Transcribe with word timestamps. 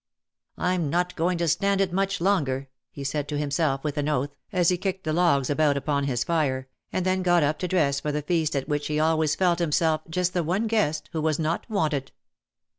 "Fm 0.57 0.89
not 0.89 1.15
going 1.15 1.37
to 1.37 1.47
stand 1.47 1.79
it 1.79 1.93
much 1.93 2.19
longer,'^ 2.19 2.65
he 2.89 3.03
said 3.03 3.27
to 3.27 3.37
himself, 3.37 3.83
with 3.83 3.99
an 3.99 4.09
oath, 4.09 4.35
as 4.51 4.69
he 4.69 4.75
kicked 4.79 5.03
the 5.03 5.13
logs 5.13 5.47
about 5.47 5.77
upon 5.77 6.05
his 6.05 6.23
fire, 6.23 6.67
and 6.91 7.05
then 7.05 7.21
got 7.21 7.43
up 7.43 7.59
to 7.59 7.67
dress 7.67 7.99
for 7.99 8.11
the 8.11 8.23
feast 8.23 8.55
at 8.55 8.67
which 8.67 8.87
he 8.87 8.99
always 8.99 9.35
felt 9.35 9.59
himself 9.59 10.01
just 10.09 10.33
the 10.33 10.41
one 10.43 10.67
^uest 10.69 11.03
who 11.11 11.21
was 11.21 11.37
not 11.37 11.69
wanted. 11.69 12.11